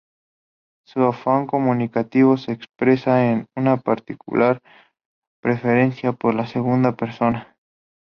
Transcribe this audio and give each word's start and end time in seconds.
Su 0.83 1.03
afán 1.03 1.45
comunicativo 1.45 2.35
se 2.35 2.53
expresa 2.53 3.23
en 3.29 3.45
una 3.55 3.77
particular 3.77 4.59
preferencia 5.43 6.11
por 6.11 6.33
la 6.33 6.47
segunda 6.47 6.95
persona. 6.95 7.55